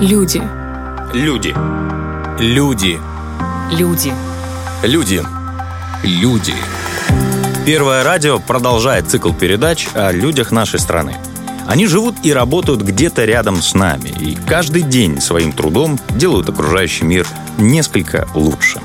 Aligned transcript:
Люди. 0.00 0.42
Люди. 1.12 1.54
Люди. 2.38 2.98
Люди. 3.70 4.14
Люди. 4.82 5.22
Люди. 6.02 6.54
Первое 7.66 8.02
радио 8.02 8.38
продолжает 8.38 9.10
цикл 9.10 9.34
передач 9.34 9.88
о 9.92 10.10
людях 10.10 10.52
нашей 10.52 10.80
страны. 10.80 11.18
Они 11.68 11.86
живут 11.86 12.14
и 12.22 12.32
работают 12.32 12.80
где-то 12.80 13.26
рядом 13.26 13.56
с 13.56 13.74
нами, 13.74 14.08
и 14.08 14.38
каждый 14.48 14.84
день 14.84 15.20
своим 15.20 15.52
трудом 15.52 15.98
делают 16.08 16.48
окружающий 16.48 17.04
мир 17.04 17.26
несколько 17.58 18.26
лучше. 18.34 18.80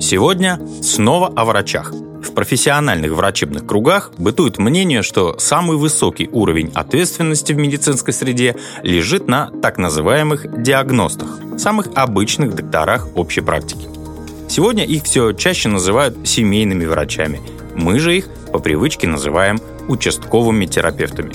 Сегодня 0.00 0.60
снова 0.80 1.26
о 1.34 1.44
врачах. 1.44 1.92
Профессиональных 2.34 3.12
врачебных 3.12 3.64
кругах 3.64 4.10
бытует 4.18 4.58
мнение, 4.58 5.02
что 5.02 5.38
самый 5.38 5.76
высокий 5.76 6.28
уровень 6.32 6.72
ответственности 6.74 7.52
в 7.52 7.58
медицинской 7.58 8.12
среде 8.12 8.56
лежит 8.82 9.28
на 9.28 9.50
так 9.62 9.78
называемых 9.78 10.62
диагностах, 10.62 11.28
самых 11.58 11.88
обычных 11.94 12.54
докторах 12.54 13.06
общей 13.14 13.40
практики. 13.40 13.86
Сегодня 14.48 14.84
их 14.84 15.04
все 15.04 15.32
чаще 15.32 15.68
называют 15.68 16.26
семейными 16.26 16.84
врачами. 16.84 17.40
Мы 17.76 18.00
же 18.00 18.16
их 18.16 18.28
по 18.52 18.58
привычке 18.58 19.06
называем 19.06 19.60
участковыми 19.88 20.66
терапевтами. 20.66 21.32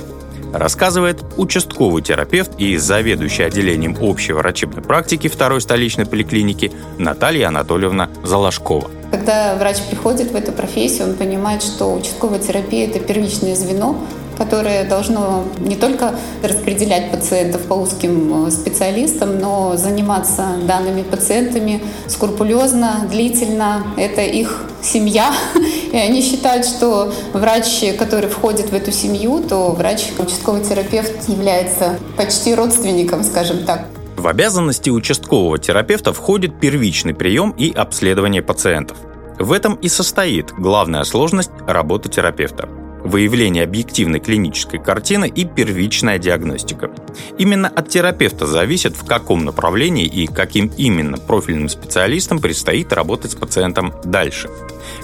Рассказывает 0.54 1.24
участковый 1.38 2.02
терапевт 2.02 2.52
и 2.58 2.76
заведующий 2.78 3.44
отделением 3.44 3.96
общей 4.02 4.34
врачебной 4.34 4.84
практики 4.84 5.28
второй 5.28 5.62
столичной 5.62 6.06
поликлиники 6.06 6.72
Наталья 6.98 7.48
Анатольевна 7.50 8.10
Залашкова. 8.24 8.99
Когда 9.12 9.56
врач 9.56 9.78
приходит 9.90 10.32
в 10.32 10.36
эту 10.36 10.52
профессию, 10.52 11.08
он 11.10 11.16
понимает, 11.16 11.64
что 11.64 11.94
участковая 11.94 12.40
терапия– 12.40 12.88
это 12.90 13.00
первичное 13.00 13.56
звено, 13.56 13.96
которое 14.38 14.86
должно 14.86 15.44
не 15.60 15.76
только 15.76 16.16
распределять 16.42 17.12
пациентов 17.12 17.64
по 17.64 17.74
узким 17.74 18.48
э, 18.48 18.52
специалистам, 18.52 19.38
но 19.40 19.76
заниматься 19.76 20.46
данными 20.66 21.02
пациентами 21.02 21.84
скрупулезно, 22.08 23.08
длительно. 23.10 23.84
Это 23.98 24.22
их 24.22 24.64
семья, 24.82 25.34
и 25.92 25.98
они 25.98 26.22
считают, 26.22 26.66
что 26.66 27.12
врач, 27.34 27.84
который 27.98 28.30
входит 28.30 28.70
в 28.70 28.74
эту 28.74 28.92
семью, 28.92 29.44
то 29.44 29.72
врач, 29.72 30.06
участковый 30.18 30.64
терапевт 30.64 31.28
является 31.28 32.00
почти 32.16 32.56
родственником, 32.56 33.24
скажем 33.24 33.66
так. 33.66 33.88
В 34.20 34.28
обязанности 34.28 34.90
участкового 34.90 35.58
терапевта 35.60 36.12
входит 36.12 36.60
первичный 36.60 37.14
прием 37.14 37.52
и 37.52 37.72
обследование 37.72 38.42
пациентов. 38.42 38.98
В 39.40 39.54
этом 39.54 39.76
и 39.76 39.88
состоит 39.88 40.52
главная 40.52 41.06
сложность 41.06 41.52
работы 41.66 42.10
терапевта 42.10 42.68
выявление 43.10 43.64
объективной 43.64 44.20
клинической 44.20 44.80
картины 44.80 45.28
и 45.28 45.46
первичная 45.46 46.18
диагностика. 46.18 46.92
Именно 47.38 47.68
от 47.68 47.90
терапевта 47.90 48.46
зависит, 48.46 48.96
в 48.96 49.06
каком 49.06 49.46
направлении 49.46 50.06
и 50.06 50.28
каким 50.28 50.72
именно 50.78 51.18
профильным 51.18 51.70
специалистам 51.70 52.40
предстоит 52.40 52.94
работать 52.94 53.32
с 53.32 53.36
пациентом 53.36 53.94
дальше. 54.04 54.50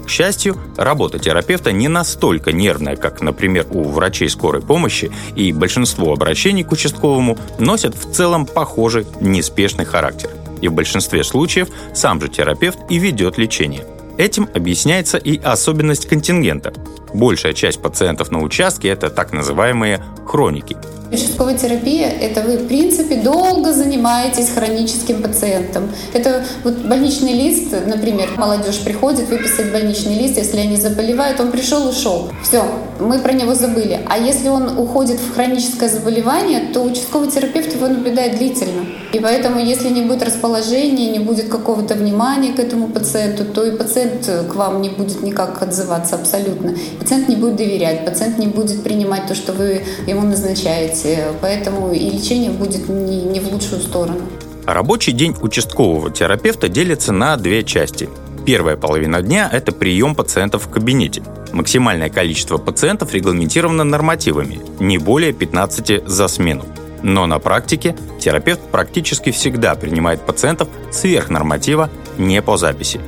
К 0.06 0.10
счастью, 0.10 0.58
работа 0.78 1.20
терапевта 1.20 1.72
не 1.72 1.88
настолько 1.88 2.52
нервная, 2.52 2.96
как, 2.96 3.22
например, 3.22 3.66
у 3.72 3.84
врачей 3.84 4.30
скорой 4.30 4.62
помощи, 4.62 5.12
и 5.36 5.52
большинство 5.52 6.14
обращений 6.14 6.64
к 6.64 6.72
участковому 6.72 7.38
носят 7.60 7.96
в 7.96 8.12
целом 8.12 8.46
похожий 8.46 9.06
неспешный 9.20 9.86
характер. 9.86 10.30
И 10.62 10.68
в 10.68 10.74
большинстве 10.74 11.24
случаев 11.24 11.68
сам 11.94 12.22
же 12.22 12.30
терапевт 12.30 12.80
и 12.90 12.98
ведет 12.98 13.38
лечение– 13.38 13.86
Этим 14.18 14.48
объясняется 14.54 15.18
и 15.18 15.38
особенность 15.38 16.08
контингента. 16.08 16.74
Большая 17.16 17.54
часть 17.54 17.82
пациентов 17.82 18.30
на 18.30 18.42
участке– 18.42 18.90
это 18.90 19.10
так 19.10 19.32
называемые 19.32 20.04
хроники– 20.26 20.76
Участковая 21.12 21.58
терапия– 21.58 22.10
это 22.22 22.42
вы, 22.42 22.58
в 22.58 22.68
принципе, 22.68 23.18
долго 23.18 23.72
занимаетесь 23.74 24.50
хроническим 24.50 25.22
пациентом. 25.22 25.90
Это 26.14 26.44
вот 26.64 26.74
больничный 26.78 27.34
лист, 27.34 27.76
например, 27.86 28.32
молодежь 28.38 28.80
приходит 28.80 29.30
выписать 29.30 29.72
больничный 29.72 30.18
лист, 30.18 30.38
если 30.38 30.58
они 30.58 30.78
заболевают, 30.78 31.40
он 31.40 31.52
пришел, 31.52 31.88
ушел. 31.88 32.32
Все, 32.44 32.66
мы 33.00 33.20
про 33.20 33.34
него 33.34 33.54
забыли. 33.54 34.00
А 34.08 34.18
если 34.18 34.50
он 34.50 34.78
уходит 34.78 35.20
в 35.20 35.36
хроническое 35.36 35.90
заболевание, 35.90 36.72
то 36.74 36.82
участковый 36.82 37.30
терапевт 37.30 37.74
его 37.74 37.88
наблюдает 37.88 38.38
длительно. 38.38 38.86
И 39.14 39.20
поэтому, 39.20 39.60
если 39.60 39.90
не 39.90 40.02
будет 40.02 40.24
расположения, 40.24 41.12
не 41.12 41.20
будет 41.20 41.50
какого-то 41.50 41.94
внимания 41.94 42.52
к 42.54 42.60
этому 42.60 42.88
пациенту, 42.88 43.46
то 43.46 43.64
и 43.64 43.78
пациент 43.78 44.26
к 44.26 44.56
вам 44.56 44.82
не 44.82 44.90
будет 44.90 45.22
никак 45.22 45.62
отзываться 45.62 46.16
абсолютно. 46.16 46.76
Пациент 47.06 47.30
не 47.30 47.36
будет 47.36 47.56
доверять, 47.58 48.04
пациент 48.04 48.40
не 48.40 48.48
будет 48.48 48.82
принимать 48.82 49.28
то, 49.28 49.36
что 49.36 49.54
вы 49.54 49.84
ему 50.08 50.24
назначаете 50.24 51.34
поэтому 51.40 51.94
и 51.94 52.10
лечение 52.10 52.50
будет 52.50 52.90
не, 52.90 53.22
не 53.22 53.40
в 53.40 53.54
лучшую 53.54 53.80
сторону. 53.80 54.22
Рабочий 54.66 55.12
день 55.12 55.36
участкового 55.40 56.10
терапевта 56.10 56.68
делится 56.68 57.14
на 57.14 57.38
две 57.38 57.64
части. 57.64 58.10
Первая 58.44 58.76
половина 58.76 59.22
дня– 59.22 59.48
это 59.54 59.72
прием 59.72 60.16
пациентов 60.16 60.66
в 60.66 60.70
кабинете. 60.72 61.22
Максимальное 61.52 62.10
количество 62.10 62.58
пациентов 62.58 63.14
регламентировано 63.14 63.84
нормативами– 63.84 64.60
не 64.80 64.98
более 64.98 65.32
15 65.32 66.08
за 66.08 66.28
смену. 66.28 66.66
Но 67.04 67.28
на 67.28 67.38
практике 67.38 67.96
терапевт 68.20 68.62
практически 68.72 69.30
всегда 69.30 69.76
принимает 69.76 70.22
пациентов 70.22 70.70
сверх 70.92 71.30
норматива, 71.30 71.92
не 72.18 72.42
по 72.42 72.58
записи. 72.58 73.00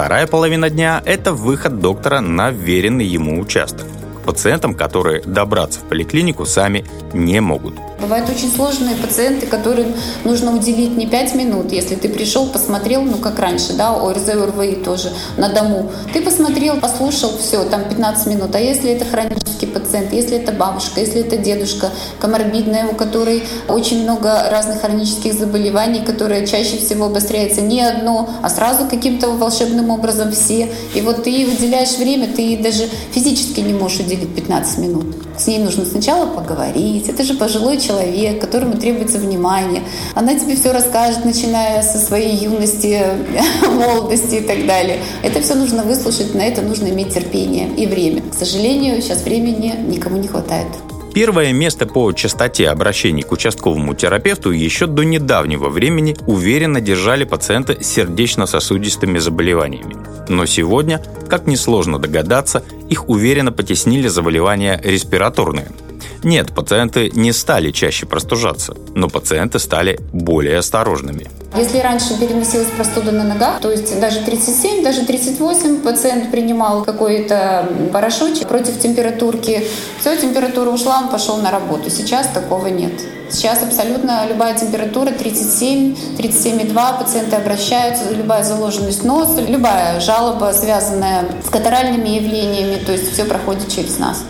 Вторая 0.00 0.26
половина 0.26 0.70
дня– 0.70 1.02
это 1.04 1.34
выход 1.34 1.78
доктора 1.80 2.22
на 2.22 2.50
веренный 2.50 3.04
ему 3.04 3.38
участок 3.38 3.86
пациентам, 4.24 4.74
которые 4.74 5.20
добраться 5.20 5.80
в 5.80 5.82
поликлинику 5.90 6.46
сами 6.46 6.86
не 7.12 7.38
могут. 7.42 7.74
Бывают 8.00 8.30
очень 8.30 8.50
сложные 8.50 8.96
пациенты, 8.96 9.46
которым 9.46 9.94
нужно 10.24 10.56
уделить 10.56 10.96
не 10.96 11.06
5 11.06 11.34
минут. 11.34 11.70
Если 11.70 11.96
ты 11.96 12.08
пришел, 12.08 12.46
посмотрел, 12.46 13.02
ну 13.02 13.18
как 13.18 13.38
раньше, 13.38 13.74
да, 13.74 13.94
ОРЗ, 13.94 14.28
ОРВИ 14.30 14.76
тоже 14.76 15.12
на 15.36 15.48
дому. 15.50 15.90
Ты 16.12 16.22
посмотрел, 16.22 16.80
послушал, 16.80 17.30
все, 17.38 17.64
там 17.64 17.84
15 17.84 18.26
минут. 18.26 18.54
А 18.54 18.60
если 18.60 18.90
это 18.90 19.04
хронический 19.04 19.66
пациент, 19.66 20.12
если 20.12 20.38
это 20.38 20.52
бабушка, 20.52 21.00
если 21.00 21.20
это 21.20 21.36
дедушка, 21.36 21.90
коморбидная, 22.18 22.86
у 22.86 22.94
которой 22.94 23.44
очень 23.68 24.02
много 24.02 24.48
разных 24.50 24.80
хронических 24.80 25.34
заболеваний, 25.34 26.00
которые 26.00 26.46
чаще 26.46 26.78
всего 26.78 27.06
обостряются 27.06 27.60
не 27.60 27.82
одно, 27.82 28.30
а 28.42 28.48
сразу 28.48 28.86
каким-то 28.86 29.28
волшебным 29.30 29.90
образом 29.90 30.32
все. 30.32 30.70
И 30.94 31.02
вот 31.02 31.24
ты 31.24 31.46
уделяешь 31.46 31.98
время, 31.98 32.28
ты 32.28 32.56
даже 32.56 32.88
физически 33.12 33.60
не 33.60 33.74
можешь 33.74 34.00
уделить 34.00 34.34
15 34.34 34.78
минут. 34.78 35.29
С 35.40 35.46
ней 35.46 35.58
нужно 35.58 35.86
сначала 35.86 36.26
поговорить. 36.26 37.08
Это 37.08 37.22
же 37.22 37.32
пожилой 37.32 37.78
человек, 37.78 38.42
которому 38.42 38.76
требуется 38.76 39.16
внимание. 39.16 39.82
Она 40.14 40.38
тебе 40.38 40.54
все 40.54 40.70
расскажет, 40.70 41.24
начиная 41.24 41.82
со 41.82 41.96
своей 41.96 42.36
юности, 42.36 43.02
молодости 43.66 44.34
и 44.34 44.40
так 44.42 44.66
далее. 44.66 44.98
Это 45.22 45.40
все 45.40 45.54
нужно 45.54 45.82
выслушать, 45.82 46.34
на 46.34 46.42
это 46.42 46.60
нужно 46.60 46.88
иметь 46.88 47.14
терпение 47.14 47.70
и 47.74 47.86
время. 47.86 48.20
К 48.30 48.34
сожалению, 48.34 49.00
сейчас 49.00 49.22
времени 49.22 49.74
никому 49.88 50.18
не 50.18 50.28
хватает. 50.28 50.68
Первое 51.12 51.52
место 51.52 51.86
по 51.86 52.12
частоте 52.12 52.68
обращений 52.68 53.22
к 53.22 53.32
участковому 53.32 53.94
терапевту 53.94 54.52
еще 54.52 54.86
до 54.86 55.02
недавнего 55.02 55.68
времени 55.68 56.16
уверенно 56.26 56.80
держали 56.80 57.24
пациенты 57.24 57.82
с 57.82 57.86
сердечно-сосудистыми 57.86 59.18
заболеваниями. 59.18 59.96
Но 60.28 60.46
сегодня, 60.46 61.02
как 61.28 61.46
несложно 61.46 61.98
догадаться, 61.98 62.62
их 62.88 63.08
уверенно 63.08 63.50
потеснили 63.50 64.08
заболевания 64.08 64.80
респираторные– 64.84 65.68
нет, 66.22 66.54
пациенты 66.54 67.10
не 67.14 67.32
стали 67.32 67.70
чаще 67.70 68.06
простужаться, 68.06 68.74
но 68.94 69.08
пациенты 69.08 69.58
стали 69.58 69.98
более 70.12 70.58
осторожными. 70.58 71.30
Если 71.56 71.78
раньше 71.78 72.16
переносилась 72.18 72.68
простуда 72.76 73.10
на 73.10 73.24
ногах, 73.24 73.60
то 73.60 73.70
есть 73.70 73.98
даже 73.98 74.20
37, 74.20 74.84
даже 74.84 75.04
38 75.04 75.80
пациент 75.80 76.30
принимал 76.30 76.84
какой-то 76.84 77.68
порошочек 77.92 78.46
против 78.46 78.78
температурки, 78.78 79.66
все, 79.98 80.16
температура 80.16 80.70
ушла, 80.70 80.98
он 80.98 81.08
пошел 81.08 81.38
на 81.38 81.50
работу. 81.50 81.90
Сейчас 81.90 82.28
такого 82.28 82.68
нет. 82.68 82.92
Сейчас 83.30 83.62
абсолютно 83.62 84.26
любая 84.28 84.56
температура 84.56 85.10
37, 85.10 85.96
37,2, 86.18 86.98
пациенты 86.98 87.36
обращаются, 87.36 88.10
любая 88.10 88.44
заложенность 88.44 89.04
носа, 89.04 89.40
любая 89.40 90.00
жалоба, 90.00 90.52
связанная 90.52 91.26
с 91.44 91.50
катаральными 91.50 92.08
явлениями, 92.08 92.76
то 92.84 92.92
есть 92.92 93.12
все 93.12 93.24
проходит 93.24 93.68
через 93.68 93.98
нас. 93.98 94.24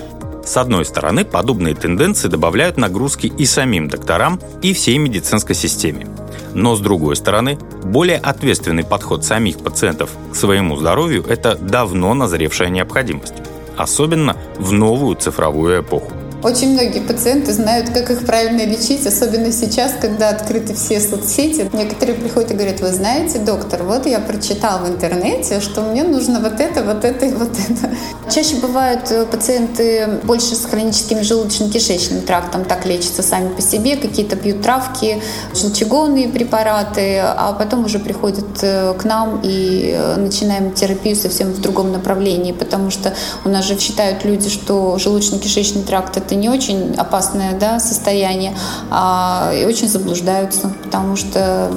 С 0.50 0.56
одной 0.56 0.84
стороны, 0.84 1.24
подобные 1.24 1.76
тенденции 1.76 2.26
добавляют 2.26 2.76
нагрузки 2.76 3.28
и 3.28 3.46
самим 3.46 3.86
докторам, 3.86 4.40
и 4.62 4.72
всей 4.72 4.98
медицинской 4.98 5.54
системе. 5.54 6.08
Но 6.54 6.74
с 6.74 6.80
другой 6.80 7.14
стороны, 7.14 7.56
более 7.84 8.18
ответственный 8.18 8.82
подход 8.82 9.24
самих 9.24 9.58
пациентов 9.58 10.10
к 10.32 10.34
своему 10.34 10.76
здоровью– 10.76 11.24
это 11.28 11.54
давно 11.54 12.14
назревшая 12.14 12.68
необходимость. 12.68 13.34
Особенно 13.76 14.36
в 14.58 14.72
новую 14.72 15.14
цифровую 15.14 15.82
эпоху. 15.82 16.10
Очень 16.42 16.72
многие 16.72 17.00
пациенты 17.00 17.52
знают, 17.52 17.90
как 17.90 18.10
их 18.10 18.24
правильно 18.24 18.64
лечить, 18.64 19.06
особенно 19.06 19.52
сейчас, 19.52 19.92
когда 20.00 20.30
открыты 20.30 20.72
все 20.74 20.98
соцсети. 20.98 21.68
Некоторые 21.74 22.16
приходят 22.16 22.50
и 22.50 22.54
говорят, 22.54 22.80
вы 22.80 22.88
знаете, 22.92 23.38
доктор, 23.38 23.82
вот 23.82 24.06
я 24.06 24.20
прочитал 24.20 24.78
в 24.78 24.88
интернете, 24.88 25.60
что 25.60 25.82
мне 25.82 26.02
нужно 26.02 26.40
вот 26.40 26.58
это, 26.58 26.82
вот 26.82 27.04
это 27.04 27.26
и 27.26 27.32
вот 27.32 27.50
это. 27.50 27.94
Чаще 28.30 28.56
бывают 28.56 29.10
э, 29.10 29.26
пациенты 29.26 30.20
больше 30.22 30.54
с 30.54 30.64
хроническим 30.64 31.18
желудочно-кишечным 31.18 32.22
трактом, 32.22 32.64
так 32.64 32.86
лечатся 32.86 33.22
сами 33.22 33.48
по 33.48 33.60
себе, 33.60 33.96
какие-то 33.96 34.36
пьют 34.36 34.62
травки, 34.62 35.20
желчегонные 35.54 36.28
препараты, 36.28 37.18
а 37.18 37.52
потом 37.52 37.84
уже 37.84 37.98
приходят 37.98 38.62
э, 38.62 38.94
к 38.94 39.04
нам 39.04 39.40
и 39.42 39.92
э, 39.94 40.16
начинаем 40.16 40.72
терапию 40.72 41.16
совсем 41.16 41.52
в 41.52 41.60
другом 41.60 41.92
направлении, 41.92 42.52
потому 42.52 42.90
что 42.90 43.12
у 43.44 43.48
нас 43.50 43.66
же 43.66 43.78
считают 43.78 44.24
люди, 44.24 44.48
что 44.48 44.96
желудочно-кишечный 44.96 45.82
тракт 45.82 46.16
это 46.16 46.29
не 46.34 46.48
очень 46.48 46.94
опасное 46.94 47.58
да, 47.58 47.80
состояние, 47.80 48.54
а, 48.90 49.52
и 49.54 49.64
очень 49.64 49.88
заблуждаются, 49.88 50.72
потому 50.84 51.16
что 51.16 51.70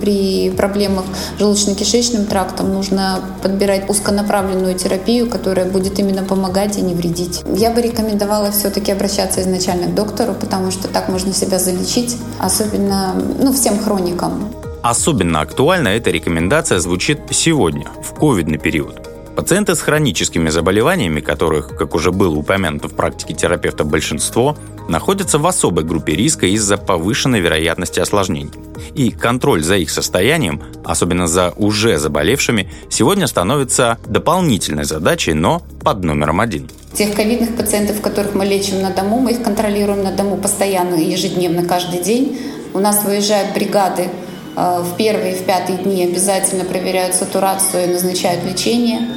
при 0.00 0.50
проблемах 0.50 1.04
с 1.36 1.40
желудочно-кишечным 1.40 2.26
трактом 2.26 2.72
нужно 2.72 3.20
подбирать 3.42 3.88
узконаправленную 3.88 4.74
терапию, 4.74 5.28
которая 5.28 5.66
будет 5.66 5.98
именно 5.98 6.22
помогать 6.22 6.78
и 6.78 6.82
не 6.82 6.94
вредить. 6.94 7.42
Я 7.56 7.70
бы 7.70 7.80
рекомендовала 7.82 8.50
все-таки 8.50 8.92
обращаться 8.92 9.40
изначально 9.42 9.88
к 9.88 9.94
доктору, 9.94 10.34
потому 10.34 10.70
что 10.70 10.88
так 10.88 11.08
можно 11.08 11.32
себя 11.32 11.58
залечить, 11.58 12.16
особенно 12.38 13.14
ну, 13.40 13.52
всем 13.52 13.78
хроникам. 13.78 14.50
Особенно 14.82 15.40
актуальна 15.40 15.88
эта 15.88 16.10
рекомендация 16.10 16.78
звучит 16.78 17.18
сегодня, 17.30 17.88
в 18.02 18.14
ковидный 18.14 18.58
период. 18.58 19.05
Пациенты 19.36 19.74
с 19.74 19.82
хроническими 19.82 20.48
заболеваниями, 20.48 21.20
которых, 21.20 21.76
как 21.76 21.94
уже 21.94 22.10
было 22.10 22.34
упомянуто 22.34 22.88
в 22.88 22.94
практике 22.94 23.34
терапевта 23.34 23.84
большинство, 23.84 24.56
находятся 24.88 25.38
в 25.38 25.46
особой 25.46 25.84
группе 25.84 26.14
риска 26.14 26.46
из-за 26.46 26.78
повышенной 26.78 27.40
вероятности 27.40 28.00
осложнений. 28.00 28.52
И 28.94 29.10
контроль 29.10 29.62
за 29.62 29.76
их 29.76 29.90
состоянием, 29.90 30.62
особенно 30.84 31.28
за 31.28 31.52
уже 31.56 31.98
заболевшими, 31.98 32.70
сегодня 32.88 33.26
становится 33.26 33.98
дополнительной 34.06 34.84
задачей, 34.84 35.34
но 35.34 35.60
под 35.84 36.02
номером 36.02 36.40
один. 36.40 36.70
Тех 36.94 37.14
ковидных 37.14 37.56
пациентов, 37.56 38.00
которых 38.00 38.34
мы 38.34 38.46
лечим 38.46 38.80
на 38.80 38.88
дому, 38.88 39.20
мы 39.20 39.32
их 39.32 39.42
контролируем 39.42 40.02
на 40.02 40.12
дому 40.12 40.38
постоянно, 40.38 40.94
ежедневно, 40.94 41.62
каждый 41.66 42.02
день. 42.02 42.38
У 42.72 42.78
нас 42.78 43.04
выезжают 43.04 43.52
бригады 43.52 44.08
в 44.56 44.96
первые 44.96 45.34
и 45.34 45.36
в 45.36 45.44
пятые 45.44 45.78
дни 45.78 46.04
обязательно 46.04 46.64
проверяют 46.64 47.14
сатурацию 47.14 47.84
и 47.84 47.92
назначают 47.92 48.42
лечение. 48.44 49.08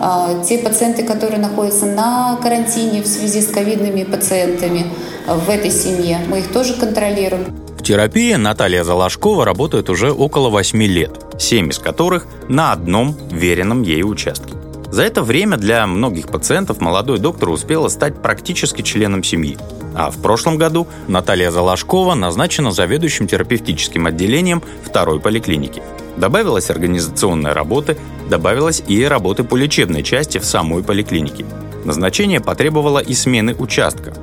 А, 0.00 0.44
те 0.44 0.58
пациенты, 0.58 1.02
которые 1.02 1.40
находятся 1.40 1.86
на 1.86 2.38
карантине 2.40 3.02
в 3.02 3.06
связи 3.06 3.40
с 3.40 3.48
ковидными 3.48 4.04
пациентами 4.04 4.86
а, 5.26 5.34
в 5.34 5.50
этой 5.50 5.72
семье, 5.72 6.20
мы 6.28 6.38
их 6.38 6.52
тоже 6.52 6.74
контролируем. 6.74 7.46
В 7.76 7.82
терапии 7.82 8.34
Наталья 8.34 8.84
Залашкова 8.84 9.44
работает 9.44 9.90
уже 9.90 10.12
около 10.12 10.50
8 10.50 10.82
лет, 10.84 11.10
7 11.38 11.70
из 11.70 11.78
которых 11.78 12.26
на 12.48 12.72
одном 12.72 13.16
веренном 13.30 13.82
ей 13.82 14.04
участке. 14.04 14.57
За 14.90 15.02
это 15.02 15.22
время 15.22 15.58
для 15.58 15.86
многих 15.86 16.28
пациентов 16.28 16.80
молодой 16.80 17.18
доктор 17.18 17.50
успела 17.50 17.88
стать 17.88 18.22
практически 18.22 18.82
членом 18.82 19.22
семьи. 19.22 19.58
А 19.94 20.10
в 20.10 20.16
прошлом 20.22 20.56
году 20.56 20.86
Наталья 21.08 21.50
Залашкова 21.50 22.14
назначена 22.14 22.72
заведующим 22.72 23.26
терапевтическим 23.26 24.06
отделением 24.06 24.62
второй 24.82 25.20
поликлиники. 25.20 25.82
Добавилась 26.16 26.70
организационная 26.70 27.52
работа, 27.52 27.96
добавилась 28.30 28.82
и 28.86 29.04
работы 29.04 29.44
по 29.44 29.56
лечебной 29.56 30.02
части 30.02 30.38
в 30.38 30.44
самой 30.44 30.82
поликлинике. 30.82 31.44
Назначение 31.84 32.40
потребовало 32.40 32.98
и 32.98 33.12
смены 33.14 33.54
участка. 33.54 34.14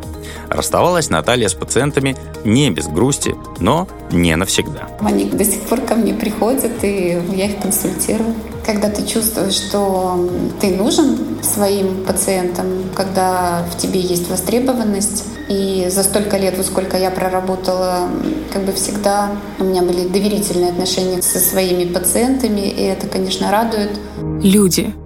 Расставалась 0.50 1.10
Наталья 1.10 1.48
с 1.48 1.54
пациентами 1.54 2.16
не 2.44 2.70
без 2.72 2.88
грусти, 2.88 3.36
но 3.60 3.88
не 4.12 4.36
навсегда. 4.36 4.90
Они 5.00 5.26
до 5.26 5.46
сих 5.46 5.62
пор 5.62 5.82
ко 5.82 5.96
мне 5.96 6.14
приходят, 6.14 6.84
и 6.84 7.22
я 7.34 7.46
их 7.46 7.62
консультирую. 7.62 8.36
Когда 8.66 8.90
ты 8.90 9.06
чувствуешь, 9.06 9.54
что 9.54 10.28
ты 10.60 10.76
нужен 10.76 11.44
своим 11.44 12.04
пациентам, 12.04 12.66
когда 12.96 13.64
в 13.72 13.78
тебе 13.78 14.00
есть 14.00 14.28
востребованность, 14.30 15.26
и 15.50 15.88
за 15.90 16.02
столько 16.04 16.38
лет, 16.38 16.58
вот 16.58 16.66
сколько 16.66 16.98
я 16.98 17.12
проработала, 17.12 18.10
как 18.52 18.64
бы 18.64 18.72
всегда 18.72 19.32
у 19.60 19.64
меня 19.64 19.84
были 19.84 20.08
доверительные 20.08 20.72
отношения 20.72 21.22
со 21.22 21.38
своими 21.38 21.86
пациентами, 21.86 22.62
и 22.62 22.82
это, 22.82 23.06
конечно, 23.08 23.52
радует. 23.52 23.92
Люди– 24.42 24.94